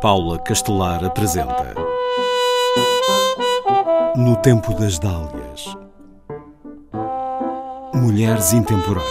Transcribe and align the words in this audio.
Paula 0.00 0.38
Castelar 0.38 1.02
apresenta 1.02 1.74
No 4.14 4.36
Tempo 4.36 4.74
das 4.74 4.98
Dálias 4.98 5.74
Mulheres 7.94 8.52
Intemporais 8.52 9.06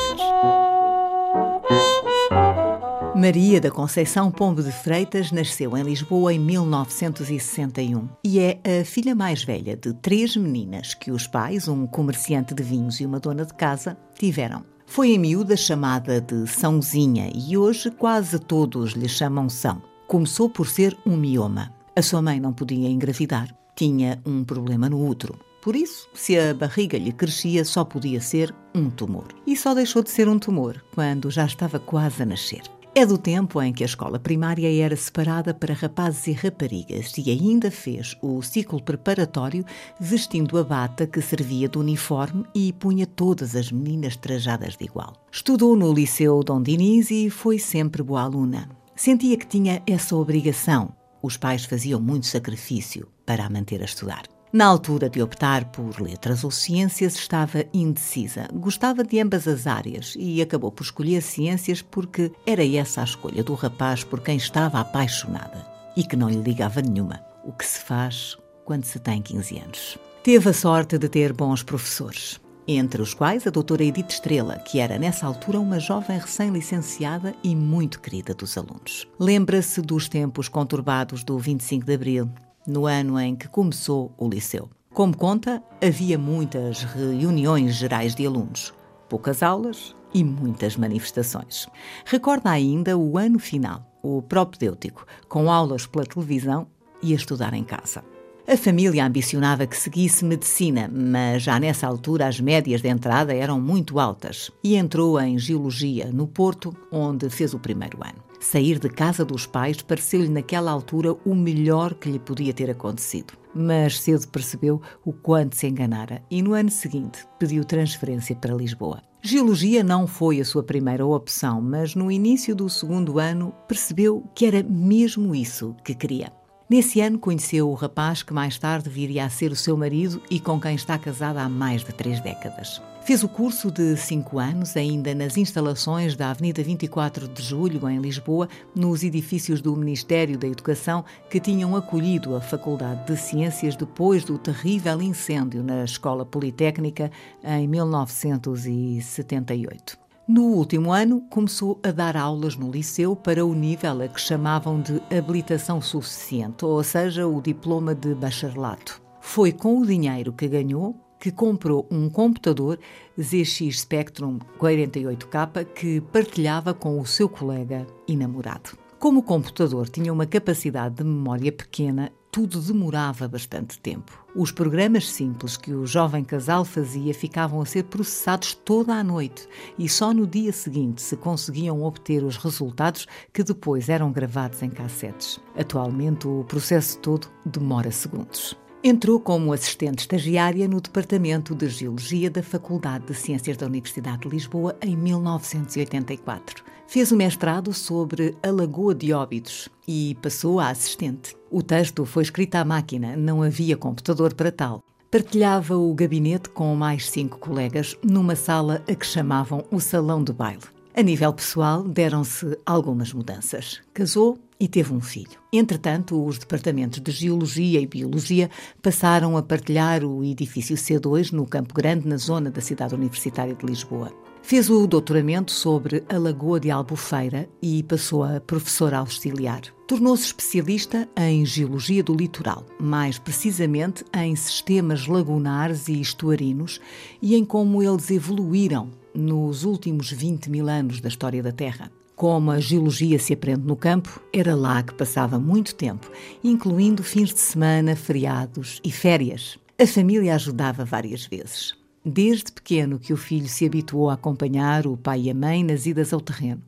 Maria 3.15 3.59
da 3.59 3.71
Conceição 3.71 4.29
Pombo 4.29 4.61
de 4.61 4.71
Freitas 4.71 5.31
nasceu 5.31 5.75
em 5.75 5.81
Lisboa 5.81 6.31
em 6.31 6.39
1961 6.39 8.07
e 8.23 8.39
é 8.39 8.59
a 8.63 8.85
filha 8.85 9.15
mais 9.15 9.43
velha 9.43 9.75
de 9.75 9.91
três 9.91 10.35
meninas 10.37 10.93
que 10.93 11.09
os 11.09 11.25
pais, 11.25 11.67
um 11.67 11.87
comerciante 11.87 12.53
de 12.53 12.61
vinhos 12.61 12.99
e 12.99 13.07
uma 13.07 13.19
dona 13.19 13.43
de 13.43 13.55
casa, 13.55 13.97
tiveram. 14.19 14.63
Foi 14.85 15.09
em 15.09 15.17
miúda 15.17 15.57
chamada 15.57 16.21
de 16.21 16.45
Sãozinha 16.45 17.31
e 17.33 17.57
hoje 17.57 17.89
quase 17.89 18.37
todos 18.37 18.91
lhe 18.91 19.09
chamam 19.09 19.49
São. 19.49 19.94
Começou 20.07 20.47
por 20.47 20.67
ser 20.67 20.95
um 21.05 21.17
mioma. 21.17 21.73
A 21.95 22.01
sua 22.01 22.21
mãe 22.21 22.39
não 22.39 22.53
podia 22.53 22.89
engravidar, 22.89 23.49
tinha 23.75 24.21
um 24.25 24.43
problema 24.43 24.87
no 24.87 25.03
útero. 25.03 25.39
Por 25.63 25.75
isso, 25.75 26.07
se 26.13 26.37
a 26.37 26.53
barriga 26.53 26.95
lhe 26.95 27.11
crescia, 27.11 27.65
só 27.65 27.83
podia 27.83 28.21
ser 28.21 28.53
um 28.73 28.87
tumor. 28.87 29.29
E 29.47 29.57
só 29.57 29.73
deixou 29.73 30.03
de 30.03 30.11
ser 30.11 30.29
um 30.29 30.37
tumor 30.37 30.83
quando 30.93 31.31
já 31.31 31.43
estava 31.43 31.79
quase 31.79 32.21
a 32.21 32.25
nascer. 32.25 32.61
É 32.93 33.03
do 33.03 33.17
tempo 33.17 33.59
em 33.61 33.73
que 33.73 33.83
a 33.83 33.87
escola 33.87 34.19
primária 34.19 34.71
era 34.71 34.95
separada 34.95 35.55
para 35.55 35.73
rapazes 35.73 36.27
e 36.27 36.31
raparigas 36.33 37.11
e 37.17 37.29
ainda 37.31 37.71
fez 37.71 38.15
o 38.21 38.41
ciclo 38.41 38.81
preparatório 38.81 39.65
vestindo 39.99 40.57
a 40.57 40.63
bata 40.63 41.05
que 41.07 41.19
servia 41.19 41.67
de 41.67 41.77
uniforme 41.77 42.45
e 42.53 42.71
punha 42.71 43.07
todas 43.07 43.55
as 43.55 43.71
meninas 43.71 44.15
trajadas 44.15 44.77
de 44.77 44.85
igual. 44.85 45.13
Estudou 45.31 45.75
no 45.75 45.91
Liceu 45.91 46.41
Dom 46.41 46.61
Diniz 46.61 47.09
e 47.09 47.29
foi 47.29 47.57
sempre 47.59 48.01
boa 48.01 48.21
aluna. 48.21 48.69
Sentia 48.95 49.35
que 49.35 49.45
tinha 49.45 49.83
essa 49.85 50.15
obrigação. 50.15 50.95
Os 51.21 51.35
pais 51.35 51.65
faziam 51.65 51.99
muito 51.99 52.27
sacrifício 52.27 53.09
para 53.25 53.45
a 53.45 53.49
manter 53.49 53.81
a 53.81 53.85
estudar. 53.85 54.23
Na 54.53 54.65
altura 54.65 55.09
de 55.09 55.21
optar 55.21 55.65
por 55.65 55.99
letras 55.99 56.45
ou 56.45 56.51
ciências, 56.51 57.15
estava 57.15 57.65
indecisa. 57.73 58.47
Gostava 58.53 59.03
de 59.03 59.19
ambas 59.19 59.49
as 59.49 59.67
áreas 59.67 60.13
e 60.17 60.41
acabou 60.41 60.71
por 60.71 60.83
escolher 60.83 61.21
ciências 61.21 61.81
porque 61.81 62.31
era 62.45 62.65
essa 62.65 63.01
a 63.01 63.03
escolha 63.03 63.43
do 63.43 63.53
rapaz 63.53 64.05
por 64.05 64.21
quem 64.21 64.37
estava 64.37 64.79
apaixonada 64.79 65.67
e 65.97 66.03
que 66.03 66.15
não 66.15 66.29
lhe 66.29 66.41
ligava 66.41 66.81
nenhuma. 66.81 67.19
O 67.43 67.51
que 67.51 67.65
se 67.65 67.79
faz 67.79 68.37
quando 68.63 68.85
se 68.85 68.97
tem 68.97 69.21
15 69.21 69.57
anos. 69.59 69.97
Teve 70.23 70.49
a 70.49 70.53
sorte 70.53 70.97
de 70.97 71.09
ter 71.09 71.33
bons 71.33 71.61
professores, 71.61 72.39
entre 72.67 73.01
os 73.01 73.13
quais 73.13 73.45
a 73.45 73.49
doutora 73.49 73.83
Edith 73.83 74.09
Estrela, 74.09 74.57
que 74.57 74.79
era 74.79 74.97
nessa 74.97 75.25
altura 75.25 75.59
uma 75.59 75.79
jovem 75.79 76.17
recém-licenciada 76.17 77.35
e 77.43 77.55
muito 77.55 77.99
querida 77.99 78.33
dos 78.33 78.57
alunos. 78.57 79.07
Lembra-se 79.19 79.81
dos 79.81 80.09
tempos 80.09 80.47
conturbados 80.47 81.23
do 81.23 81.37
25 81.37 81.85
de 81.85 81.93
Abril, 81.93 82.29
no 82.65 82.85
ano 82.85 83.19
em 83.19 83.35
que 83.35 83.47
começou 83.47 84.13
o 84.17 84.27
liceu. 84.27 84.69
Como 84.93 85.15
conta, 85.15 85.61
havia 85.85 86.17
muitas 86.17 86.83
reuniões 86.83 87.75
gerais 87.75 88.15
de 88.15 88.25
alunos, 88.25 88.73
poucas 89.09 89.43
aulas 89.43 89.95
e 90.13 90.23
muitas 90.23 90.77
manifestações. 90.77 91.67
Recorda 92.05 92.49
ainda 92.49 92.97
o 92.97 93.17
ano 93.17 93.37
final, 93.37 93.85
o 94.01 94.21
propedêutico, 94.21 95.05
com 95.27 95.51
aulas 95.51 95.85
pela 95.85 96.05
televisão 96.05 96.67
e 97.03 97.11
a 97.11 97.15
estudar 97.15 97.53
em 97.53 97.63
casa. 97.63 98.14
A 98.47 98.55
família 98.55 99.03
ambicionava 99.03 99.65
que 99.65 99.75
seguisse 99.75 100.23
medicina, 100.23 100.87
mas 100.93 101.41
já 101.41 101.59
nessa 101.59 101.87
altura 101.87 102.27
as 102.27 102.39
médias 102.39 102.79
de 102.79 102.87
entrada 102.87 103.33
eram 103.33 103.59
muito 103.59 103.99
altas 103.99 104.51
e 104.63 104.75
entrou 104.75 105.19
em 105.19 105.39
geologia 105.39 106.11
no 106.13 106.27
Porto, 106.27 106.71
onde 106.91 107.27
fez 107.27 107.55
o 107.55 107.59
primeiro 107.59 107.97
ano. 108.03 108.23
Sair 108.39 108.77
de 108.77 108.87
casa 108.87 109.25
dos 109.25 109.47
pais 109.47 109.81
pareceu-lhe 109.81 110.29
naquela 110.29 110.69
altura 110.69 111.17
o 111.25 111.33
melhor 111.33 111.95
que 111.95 112.07
lhe 112.07 112.19
podia 112.19 112.53
ter 112.53 112.69
acontecido. 112.69 113.33
Mas 113.55 113.99
cedo 113.99 114.27
percebeu 114.27 114.79
o 115.03 115.11
quanto 115.11 115.55
se 115.55 115.65
enganara 115.65 116.21
e 116.29 116.43
no 116.43 116.53
ano 116.53 116.69
seguinte 116.69 117.25
pediu 117.39 117.65
transferência 117.65 118.35
para 118.35 118.53
Lisboa. 118.53 119.01
Geologia 119.23 119.83
não 119.83 120.05
foi 120.05 120.39
a 120.39 120.45
sua 120.45 120.61
primeira 120.61 121.03
opção, 121.03 121.59
mas 121.59 121.95
no 121.95 122.11
início 122.11 122.55
do 122.55 122.69
segundo 122.69 123.17
ano 123.17 123.51
percebeu 123.67 124.23
que 124.35 124.45
era 124.45 124.61
mesmo 124.61 125.33
isso 125.33 125.75
que 125.83 125.95
queria. 125.95 126.31
Nesse 126.67 126.99
ano 126.99 127.19
conheceu 127.19 127.69
o 127.69 127.75
rapaz 127.75 128.23
que 128.23 128.33
mais 128.33 128.57
tarde 128.57 128.89
viria 128.89 129.23
a 129.23 129.29
ser 129.29 129.51
o 129.51 129.55
seu 129.55 129.77
marido 129.77 130.19
e 130.31 130.39
com 130.39 130.59
quem 130.59 130.73
está 130.73 130.97
casada 130.97 131.43
há 131.43 131.47
mais 131.47 131.83
de 131.83 131.93
três 131.93 132.19
décadas. 132.19 132.81
Fez 133.03 133.21
o 133.21 133.29
curso 133.29 133.69
de 133.69 133.95
cinco 133.95 134.39
anos, 134.39 134.75
ainda 134.75 135.13
nas 135.13 135.37
instalações 135.37 136.15
da 136.15 136.31
Avenida 136.31 136.63
24 136.63 137.27
de 137.27 137.43
Julho, 137.43 137.87
em 137.87 137.99
Lisboa, 137.99 138.49
nos 138.73 139.03
edifícios 139.03 139.61
do 139.61 139.75
Ministério 139.75 140.39
da 140.39 140.47
Educação, 140.47 141.05
que 141.29 141.39
tinham 141.39 141.75
acolhido 141.75 142.35
a 142.35 142.41
Faculdade 142.41 143.05
de 143.05 143.15
Ciências 143.15 143.75
depois 143.75 144.23
do 144.23 144.39
terrível 144.39 144.99
incêndio 145.03 145.61
na 145.61 145.83
Escola 145.83 146.25
Politécnica 146.25 147.11
em 147.43 147.67
1978. 147.67 150.04
No 150.27 150.45
último 150.45 150.91
ano, 150.91 151.21
começou 151.29 151.79
a 151.83 151.91
dar 151.91 152.17
aulas 152.17 152.55
no 152.55 152.71
liceu 152.71 153.15
para 153.15 153.45
o 153.45 153.53
nível 153.53 154.01
a 154.01 154.07
que 154.07 154.19
chamavam 154.19 154.81
de 154.81 154.99
habilitação 155.15 155.79
suficiente, 155.79 156.65
ou 156.65 156.83
seja, 156.83 157.27
o 157.27 157.39
diploma 157.39 157.93
de 157.93 158.15
bacharelato. 158.15 158.99
Foi 159.21 159.51
com 159.51 159.77
o 159.77 159.85
dinheiro 159.85 160.33
que 160.33 160.47
ganhou 160.47 160.95
que 161.19 161.31
comprou 161.31 161.87
um 161.91 162.09
computador 162.09 162.79
ZX 163.19 163.81
Spectrum 163.81 164.39
48K 164.59 165.65
que 165.65 166.01
partilhava 166.01 166.73
com 166.73 166.99
o 166.99 167.05
seu 167.05 167.29
colega 167.29 167.85
e 168.07 168.17
namorado. 168.17 168.71
Como 168.97 169.19
o 169.19 169.23
computador 169.23 169.87
tinha 169.89 170.11
uma 170.11 170.25
capacidade 170.25 170.95
de 170.95 171.03
memória 171.03 171.51
pequena, 171.51 172.11
tudo 172.35 172.59
demorava 172.59 173.29
bastante 173.29 173.79
tempo. 173.79 174.11
Os 174.35 174.51
programas 174.51 175.09
simples 175.09 175.55
que 175.55 175.73
o 175.73 175.85
jovem 175.85 176.21
casal 176.21 176.65
fazia 176.65 177.13
ficavam 177.13 177.61
a 177.61 177.65
ser 177.65 177.83
processados 177.85 178.53
toda 178.53 178.93
a 178.93 179.01
noite 179.01 179.47
e 179.79 179.87
só 179.87 180.13
no 180.13 180.27
dia 180.27 180.51
seguinte 180.51 181.01
se 181.01 181.15
conseguiam 181.15 181.81
obter 181.81 182.25
os 182.25 182.35
resultados 182.35 183.07
que 183.31 183.41
depois 183.41 183.87
eram 183.87 184.11
gravados 184.11 184.61
em 184.61 184.69
cassetes. 184.69 185.39
Atualmente, 185.57 186.27
o 186.27 186.43
processo 186.43 186.97
todo 186.97 187.29
demora 187.45 187.89
segundos. 187.89 188.53
Entrou 188.87 189.19
como 189.19 189.51
assistente 189.51 190.01
estagiária 190.01 190.67
no 190.67 190.79
Departamento 190.79 191.55
de 191.55 191.67
Geologia 191.67 192.29
da 192.29 192.43
Faculdade 192.43 193.07
de 193.07 193.15
Ciências 193.15 193.57
da 193.57 193.65
Universidade 193.65 194.19
de 194.19 194.29
Lisboa 194.29 194.77
em 194.79 194.95
1984. 194.95 196.63
Fez 196.85 197.11
o 197.11 197.15
mestrado 197.15 197.73
sobre 197.73 198.37
a 198.43 198.51
Lagoa 198.51 198.93
de 198.93 199.11
Óbidos 199.11 199.69
e 199.87 200.15
passou 200.21 200.59
a 200.59 200.69
assistente. 200.69 201.35
O 201.49 201.63
texto 201.63 202.05
foi 202.05 202.21
escrito 202.21 202.53
à 202.57 202.63
máquina, 202.63 203.17
não 203.17 203.41
havia 203.41 203.75
computador 203.75 204.35
para 204.35 204.51
tal. 204.51 204.83
Partilhava 205.09 205.75
o 205.75 205.91
gabinete 205.95 206.49
com 206.49 206.75
mais 206.75 207.09
cinco 207.09 207.39
colegas 207.39 207.97
numa 208.03 208.35
sala 208.35 208.83
a 208.87 208.93
que 208.93 209.07
chamavam 209.07 209.65
o 209.71 209.79
Salão 209.79 210.23
de 210.23 210.31
Baile. 210.31 210.74
A 210.97 211.01
nível 211.01 211.33
pessoal, 211.33 211.83
deram-se 211.83 212.57
algumas 212.65 213.11
mudanças. 213.11 213.81
Casou 213.93 214.37
e 214.57 214.65
teve 214.65 214.93
um 214.93 215.01
filho. 215.01 215.37
Entretanto, 215.51 216.25
os 216.25 216.37
departamentos 216.37 217.01
de 217.01 217.11
Geologia 217.11 217.81
e 217.81 217.85
Biologia 217.85 218.49
passaram 218.81 219.35
a 219.35 219.43
partilhar 219.43 220.05
o 220.05 220.23
edifício 220.23 220.77
C2 220.77 221.33
no 221.33 221.45
Campo 221.45 221.73
Grande, 221.73 222.07
na 222.07 222.15
zona 222.15 222.49
da 222.49 222.61
cidade 222.61 222.95
universitária 222.95 223.53
de 223.53 223.65
Lisboa. 223.65 224.09
Fez 224.41 224.69
o 224.69 224.87
doutoramento 224.87 225.51
sobre 225.51 226.01
a 226.07 226.17
Lagoa 226.17 226.61
de 226.61 226.71
Albufeira 226.71 227.49
e 227.61 227.83
passou 227.83 228.23
a 228.23 228.39
professor 228.39 228.93
auxiliar. 228.93 229.63
Tornou-se 229.85 230.27
especialista 230.27 231.09
em 231.17 231.45
geologia 231.45 232.01
do 232.01 232.15
litoral, 232.15 232.65
mais 232.79 233.19
precisamente 233.19 234.05
em 234.15 234.33
sistemas 234.33 235.07
lagunares 235.07 235.89
e 235.89 235.99
estuarinos 235.99 236.79
e 237.21 237.35
em 237.35 237.43
como 237.43 237.83
eles 237.83 238.09
evoluíram 238.09 238.91
nos 239.15 239.63
últimos 239.63 240.11
20 240.11 240.49
mil 240.49 240.67
anos 240.67 240.99
da 240.99 241.07
história 241.07 241.41
da 241.41 241.51
Terra. 241.51 241.91
Como 242.15 242.51
a 242.51 242.59
geologia 242.59 243.17
se 243.19 243.33
aprende 243.33 243.65
no 243.65 243.75
campo, 243.75 244.21
era 244.33 244.55
lá 244.55 244.83
que 244.83 244.93
passava 244.93 245.39
muito 245.39 245.75
tempo, 245.75 246.09
incluindo 246.43 247.03
fins 247.03 247.33
de 247.33 247.39
semana, 247.39 247.95
feriados 247.95 248.79
e 248.83 248.91
férias. 248.91 249.57
A 249.81 249.87
família 249.87 250.35
ajudava 250.35 250.85
várias 250.85 251.25
vezes 251.25 251.73
desde 252.05 252.51
pequeno 252.51 252.99
que 252.99 253.11
o 253.11 253.17
filho 253.17 253.47
se 253.47 253.65
habituou 253.65 254.09
a 254.09 254.13
acompanhar 254.13 254.85
o 254.85 254.95
pai 254.95 255.21
e 255.21 255.29
a 255.31 255.33
mãe 255.33 255.63
nas 255.63 255.87
idas 255.87 256.13
ao 256.13 256.21
terreno. 256.21 256.61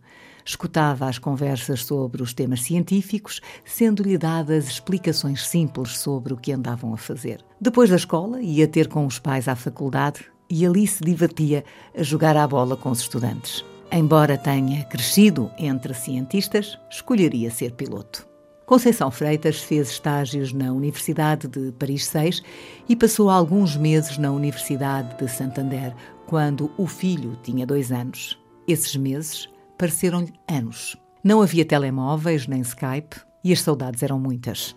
Escutava 0.43 1.07
as 1.07 1.19
conversas 1.19 1.83
sobre 1.83 2.23
os 2.23 2.33
temas 2.33 2.63
científicos, 2.63 3.41
sendo-lhe 3.65 4.17
dadas 4.17 4.67
explicações 4.67 5.45
simples 5.45 5.97
sobre 5.97 6.33
o 6.33 6.37
que 6.37 6.53
andavam 6.53 6.93
a 6.93 6.97
fazer. 6.97 7.43
Depois 7.59 7.89
da 7.89 7.97
escola, 7.97 8.41
ia 8.41 8.67
ter 8.67 8.87
com 8.87 9.05
os 9.05 9.19
pais 9.19 9.47
à 9.47 9.55
faculdade 9.55 10.25
e 10.49 10.65
ali 10.65 10.87
se 10.87 11.03
divertia 11.03 11.63
a 11.97 12.03
jogar 12.03 12.35
à 12.37 12.47
bola 12.47 12.75
com 12.75 12.89
os 12.89 12.99
estudantes. 12.99 13.63
Embora 13.91 14.37
tenha 14.37 14.83
crescido 14.85 15.49
entre 15.57 15.93
cientistas, 15.93 16.77
escolheria 16.89 17.49
ser 17.49 17.71
piloto. 17.71 18.27
Conceição 18.65 19.09
Freitas 19.09 19.61
fez 19.61 19.89
estágios 19.89 20.51
na 20.51 20.73
Universidade 20.73 21.47
de 21.47 21.71
Paris 21.71 22.05
6 22.07 22.41
e 22.89 22.95
passou 22.97 23.29
alguns 23.29 23.77
meses 23.77 24.17
na 24.17 24.29
Universidade 24.29 25.17
de 25.17 25.31
Santander, 25.31 25.95
quando 26.25 26.69
o 26.77 26.85
filho 26.85 27.39
tinha 27.41 27.65
dois 27.65 27.93
anos. 27.93 28.37
Esses 28.67 28.93
meses 28.97 29.47
pareceram-lhe 29.77 30.33
anos. 30.49 30.97
Não 31.23 31.41
havia 31.41 31.63
telemóveis 31.63 32.45
nem 32.45 32.59
Skype, 32.59 33.15
e 33.41 33.53
as 33.53 33.61
saudades 33.61 34.03
eram 34.03 34.19
muitas. 34.19 34.75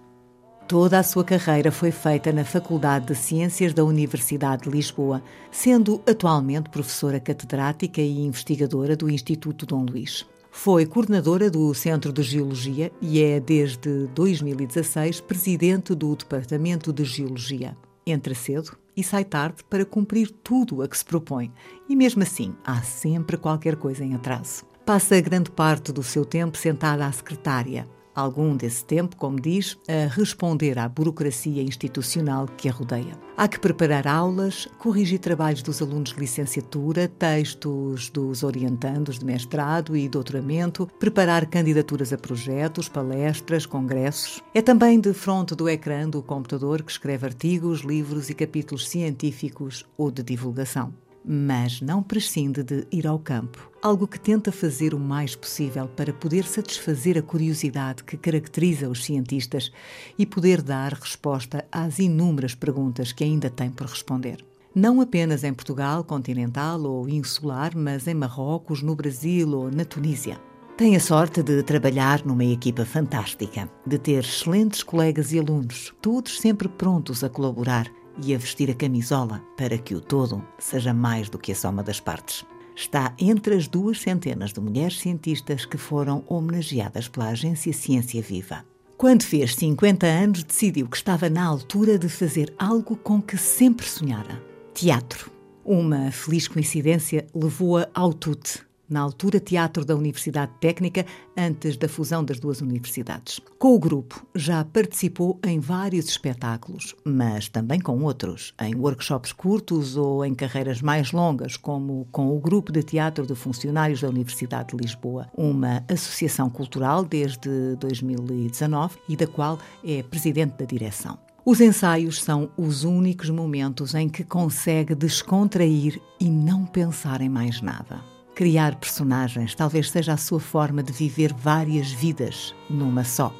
Toda 0.71 1.01
a 1.01 1.03
sua 1.03 1.25
carreira 1.25 1.73
foi 1.73 1.91
feita 1.91 2.33
na 2.33 2.45
Faculdade 2.45 3.07
de 3.07 3.17
Ciências 3.17 3.75
da 3.75 3.85
Universidade 3.85 4.63
de 4.63 4.71
Lisboa, 4.71 5.21
sendo 5.51 6.01
atualmente 6.09 6.71
professora 6.71 7.19
catedrática 7.19 8.01
e 8.01 8.21
investigadora 8.21 8.95
do 8.95 9.11
Instituto 9.11 9.67
Dom 9.67 9.85
Luís. 9.85 10.25
Foi 10.49 10.87
coordenadora 10.87 11.51
do 11.51 11.75
Centro 11.75 12.13
de 12.13 12.23
Geologia 12.23 12.93
e 13.03 13.21
é, 13.21 13.41
desde 13.41 14.07
2016, 14.15 15.21
presidente 15.23 15.93
do 15.93 16.15
Departamento 16.15 16.93
de 16.93 17.03
Geologia. 17.03 17.77
Entra 18.07 18.33
cedo 18.33 18.79
e 18.97 19.03
sai 19.03 19.25
tarde 19.25 19.65
para 19.69 19.85
cumprir 19.85 20.31
tudo 20.31 20.83
a 20.83 20.89
que 20.89 20.97
se 20.97 21.05
propõe, 21.05 21.53
e 21.89 21.97
mesmo 21.97 22.23
assim 22.23 22.55
há 22.65 22.81
sempre 22.81 23.37
qualquer 23.37 23.75
coisa 23.75 24.05
em 24.05 24.15
atraso. 24.15 24.65
Passa 24.87 25.21
grande 25.21 25.51
parte 25.51 25.91
do 25.91 26.05
seu 26.05 26.25
tempo 26.25 26.57
sentada 26.57 27.05
à 27.05 27.11
secretária, 27.11 27.89
algum 28.15 28.57
desse 28.57 28.85
tempo, 28.85 29.17
como 29.17 29.41
diz, 29.41 29.79
a 29.89 30.09
responder 30.09 30.79
à 30.79 30.89
burocracia 30.89 31.63
institucional 31.63 32.47
que 32.57 32.69
a 32.69 32.73
rodeia. 32.73 33.19
Há 33.37 33.49
que 33.49 33.59
preparar 33.59 34.07
aulas, 34.07 34.69
corrigir 34.79 35.19
trabalhos 35.19 35.63
dos 35.63 35.81
alunos 35.81 36.13
de 36.13 36.21
licenciatura, 36.21 37.09
textos 37.09 38.11
dos 38.11 38.43
orientandos 38.43 39.19
de 39.19 39.25
mestrado 39.25 39.97
e 39.97 40.09
doutoramento, 40.09 40.87
preparar 40.99 41.47
candidaturas 41.47 42.13
a 42.13 42.19
projetos, 42.19 42.89
palestras, 42.89 43.65
congressos. 43.65 44.43
É 44.53 44.61
também 44.61 45.01
de 45.01 45.15
fronte 45.15 45.55
do 45.55 45.69
ecrã 45.69 46.09
do 46.09 46.23
computador 46.23 46.83
que 46.83 46.93
escreve 46.93 47.27
artigos, 47.27 47.81
livros 47.81 48.29
e 48.29 48.35
capítulos 48.35 48.89
científicos 48.89 49.87
ou 49.97 50.11
de 50.11 50.23
divulgação 50.23 50.93
mas 51.25 51.81
não 51.81 52.03
prescinde 52.03 52.63
de 52.63 52.87
ir 52.91 53.07
ao 53.07 53.19
campo, 53.19 53.71
algo 53.83 54.07
que 54.07 54.19
tenta 54.19 54.51
fazer 54.51 54.95
o 54.95 54.99
mais 54.99 55.35
possível 55.35 55.89
para 55.89 56.13
poder 56.13 56.45
satisfazer 56.45 57.19
a 57.19 57.23
curiosidade 57.23 58.05
que 58.05 58.17
caracteriza 58.17 58.89
os 58.89 59.05
cientistas 59.05 59.71
e 60.19 60.25
poder 60.25 60.63
dar 60.63 60.93
resposta 60.93 61.65
às 61.71 61.99
inúmeras 61.99 62.55
perguntas 62.55 63.13
que 63.13 63.25
ainda 63.25 63.51
tem 63.51 63.71
por 63.71 63.87
responder. 63.87 64.45
Não 64.75 65.01
apenas 65.01 65.43
em 65.43 65.53
Portugal 65.53 66.05
continental 66.05 66.81
ou 66.83 67.09
insular, 67.09 67.73
mas 67.77 68.07
em 68.07 68.15
Marrocos, 68.15 68.83
no 68.83 68.95
Brasil 68.95 69.51
ou 69.51 69.71
na 69.71 69.85
Tunísia. 69.85 70.41
Tem 70.77 70.97
a 70.97 71.01
sorte 71.01 71.43
de 71.43 71.63
trabalhar 71.63 72.25
numa 72.25 72.45
equipa 72.45 72.87
fantástica, 72.87 73.69
de 73.87 73.99
ter 73.99 74.25
excelentes 74.25 74.83
colegas 74.83 75.33
e 75.33 75.39
alunos, 75.39 75.93
todos 76.01 76.41
sempre 76.41 76.69
prontos 76.69 77.23
a 77.23 77.29
colaborar 77.29 77.91
e 78.25 78.35
a 78.35 78.39
vestir 78.39 78.71
a 78.71 78.75
camisola 78.75 79.43
para 79.57 79.79
que 79.79 79.95
o 79.95 80.01
todo 80.01 80.45
seja 80.59 80.93
mais 80.93 81.29
do 81.29 81.39
que 81.39 81.53
a 81.53 81.55
soma 81.55 81.83
das 81.83 82.01
partes. 82.01 82.45
Está 82.75 83.15
entre 83.19 83.55
as 83.55 83.69
duas 83.69 84.01
centenas 84.01 84.53
de 84.53 84.61
mulheres 84.61 84.99
cientistas 84.99 85.67
que 85.67 85.77
foram 85.77 86.25
homenageadas 86.27 87.09
pela 87.09 87.29
agência 87.29 87.73
Ciência 87.73 88.23
Viva. 88.23 88.65
Quando 88.97 89.23
fez 89.23 89.55
50 89.55 90.07
anos, 90.07 90.45
decidiu 90.45 90.87
que 90.87 90.97
estava 90.97 91.29
na 91.31 91.45
altura 91.45 91.99
de 91.99 92.09
fazer 92.09 92.53
algo 92.59 92.97
com 92.97 93.21
que 93.21 93.37
sempre 93.37 93.87
sonhara: 93.87 94.43
teatro. 94.75 95.31
Uma 95.65 96.11
feliz 96.11 96.49
coincidência 96.49 97.27
levou-a 97.35 97.89
ao 97.95 98.13
TUT, 98.13 98.63
na 98.91 99.01
altura 99.01 99.39
Teatro 99.39 99.85
da 99.85 99.95
Universidade 99.95 100.53
Técnica, 100.61 101.07
antes 101.37 101.77
da 101.77 101.89
fusão 101.89 102.25
das 102.25 102.41
duas 102.41 102.61
universidades. 102.61 103.41
Com 103.59 103.75
o 103.75 103.79
grupo, 103.79 104.27
já 104.35 104.65
participou 104.65 105.39
em 105.47 105.61
vários 105.61 106.09
espetáculos, 106.09 106.95
mas 107.05 107.49
também 107.49 107.81
com 107.81 108.03
outros, 108.03 108.53
em 108.61 108.75
workshops 108.75 109.33
curtos 109.33 109.97
ou 109.97 110.25
em 110.25 110.35
carreiras 110.35 110.83
mais 110.83 111.13
longas, 111.13 111.57
como 111.57 112.07
com 112.11 112.37
o 112.37 112.41
Grupo 112.41 112.73
de 112.73 112.83
Teatro 112.83 113.25
de 113.25 113.35
Funcionários 113.35 114.01
da 114.01 114.09
Universidade 114.09 114.77
de 114.77 114.83
Lisboa, 114.83 115.29
uma 115.37 115.85
associação 115.89 116.51
cultural 116.51 117.05
desde 117.05 117.77
2019 117.77 118.99
e 119.09 119.17
da 119.17 119.27
qual 119.27 119.59
é 119.85 120.03
presidente 120.03 120.59
da 120.59 120.65
direção. 120.65 121.19
Os 121.45 121.61
ensaios 121.61 122.23
são 122.23 122.51
os 122.57 122.85
únicos 122.85 123.31
momentos 123.31 123.95
em 123.95 124.09
que 124.09 124.25
consegue 124.25 124.95
descontrair 124.95 126.01
e 126.21 126.29
não 126.29 126.67
pensar 126.67 127.21
em 127.21 127.29
mais 127.29 127.63
nada. 127.63 128.10
Criar 128.35 128.77
personagens 128.77 129.55
talvez 129.55 129.91
seja 129.91 130.15
a 130.15 130.17
sua 130.17 130.41
forma 130.41 130.83
de 130.83 130.93
viver 130.93 131.33
várias 131.33 131.91
vidas 131.91 132.55
numa 132.69 133.05
só. 133.05 133.35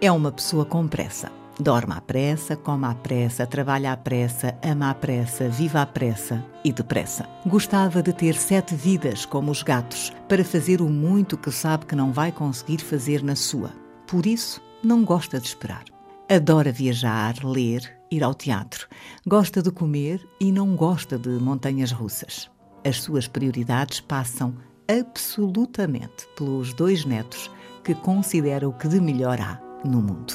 É 0.00 0.10
uma 0.10 0.32
pessoa 0.32 0.64
com 0.64 0.86
pressa. 0.88 1.30
Dorme 1.60 1.92
à 1.92 2.00
pressa, 2.00 2.56
come 2.56 2.86
à 2.86 2.94
pressa, 2.94 3.46
trabalha 3.46 3.92
à 3.92 3.96
pressa, 3.96 4.56
ama 4.64 4.88
à 4.88 4.94
pressa, 4.94 5.46
vive 5.46 5.76
à 5.76 5.84
pressa 5.84 6.42
e 6.64 6.72
depressa. 6.72 7.28
Gostava 7.44 8.02
de 8.02 8.14
ter 8.14 8.34
sete 8.34 8.74
vidas 8.74 9.26
como 9.26 9.50
os 9.50 9.62
gatos, 9.62 10.10
para 10.26 10.42
fazer 10.42 10.80
o 10.80 10.88
muito 10.88 11.36
que 11.36 11.50
sabe 11.50 11.84
que 11.84 11.94
não 11.94 12.12
vai 12.12 12.32
conseguir 12.32 12.78
fazer 12.78 13.22
na 13.22 13.36
sua. 13.36 13.72
Por 14.06 14.24
isso, 14.24 14.62
não 14.82 15.04
gosta 15.04 15.38
de 15.38 15.48
esperar. 15.48 15.84
Adora 16.30 16.72
viajar, 16.72 17.34
ler, 17.44 18.00
ir 18.10 18.22
ao 18.22 18.32
teatro. 18.32 18.88
Gosta 19.26 19.60
de 19.60 19.70
comer 19.70 20.26
e 20.40 20.50
não 20.50 20.74
gosta 20.74 21.18
de 21.18 21.28
montanhas 21.28 21.92
russas. 21.92 22.50
As 22.84 23.02
suas 23.02 23.28
prioridades 23.28 24.00
passam 24.00 24.54
absolutamente 24.88 26.26
pelos 26.36 26.72
dois 26.72 27.04
netos 27.04 27.50
que 27.84 27.94
considera 27.94 28.68
o 28.68 28.72
que 28.72 28.88
de 28.88 29.00
melhor 29.00 29.38
há 29.40 29.60
no 29.84 30.00
mundo. 30.02 30.34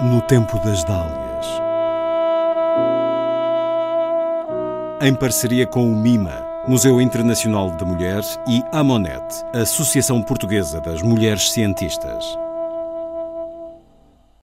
No 0.00 0.20
tempo 0.22 0.58
das 0.60 0.84
dálias. 0.84 1.46
Em 5.00 5.14
parceria 5.14 5.66
com 5.66 5.92
o 5.92 5.96
MIMA, 5.96 6.44
Museu 6.68 7.00
Internacional 7.00 7.72
da 7.72 7.84
Mulher, 7.84 8.22
e 8.48 8.62
a 8.70 8.84
Monet, 8.84 9.44
Associação 9.52 10.22
Portuguesa 10.22 10.80
das 10.80 11.02
Mulheres 11.02 11.50
Cientistas. 11.50 12.38